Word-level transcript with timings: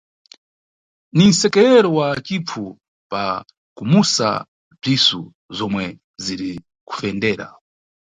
Ni 1.13 1.27
msekerero 1.27 1.93
wa 1.95 2.21
cipfu 2.21 2.77
pa 3.11 3.23
kumusa 3.77 4.45
mpsisu 4.73 5.21
zomwe 5.57 5.85
ziri 6.23 6.51
kufendera. 6.87 7.47